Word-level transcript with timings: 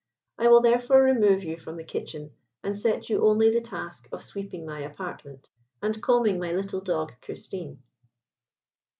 I 0.39 0.47
will, 0.47 0.61
therefore, 0.61 1.03
remove 1.03 1.43
you 1.43 1.57
from 1.59 1.77
the 1.77 1.83
kitchen, 1.83 2.31
and 2.63 2.75
set 2.75 3.07
you 3.07 3.23
only 3.23 3.51
the 3.51 3.61
task 3.61 4.09
of 4.11 4.23
sweeping 4.23 4.65
my 4.65 4.79
apartment, 4.79 5.51
and 5.79 6.01
combing 6.01 6.39
my 6.39 6.51
little 6.53 6.81
dog 6.81 7.13
Christine." 7.21 7.83